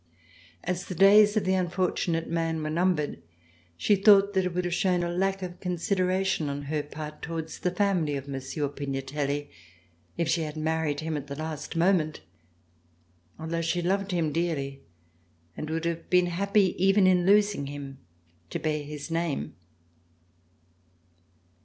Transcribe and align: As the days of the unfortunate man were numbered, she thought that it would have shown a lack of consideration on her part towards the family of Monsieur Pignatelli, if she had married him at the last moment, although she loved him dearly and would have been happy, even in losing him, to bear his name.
As 0.63 0.85
the 0.85 0.95
days 0.95 1.37
of 1.37 1.45
the 1.45 1.53
unfortunate 1.53 2.27
man 2.27 2.63
were 2.63 2.71
numbered, 2.71 3.21
she 3.77 3.95
thought 3.95 4.33
that 4.33 4.43
it 4.45 4.55
would 4.55 4.65
have 4.65 4.73
shown 4.73 5.03
a 5.03 5.09
lack 5.13 5.43
of 5.43 5.59
consideration 5.59 6.49
on 6.49 6.63
her 6.63 6.81
part 6.81 7.21
towards 7.21 7.59
the 7.59 7.69
family 7.69 8.15
of 8.15 8.27
Monsieur 8.27 8.67
Pignatelli, 8.67 9.51
if 10.17 10.27
she 10.27 10.41
had 10.41 10.57
married 10.57 11.01
him 11.01 11.15
at 11.17 11.27
the 11.27 11.35
last 11.35 11.75
moment, 11.75 12.21
although 13.37 13.61
she 13.61 13.83
loved 13.83 14.09
him 14.09 14.31
dearly 14.33 14.81
and 15.55 15.69
would 15.69 15.85
have 15.85 16.09
been 16.09 16.25
happy, 16.25 16.73
even 16.83 17.05
in 17.05 17.27
losing 17.27 17.67
him, 17.67 17.99
to 18.49 18.57
bear 18.57 18.81
his 18.83 19.11
name. 19.11 19.53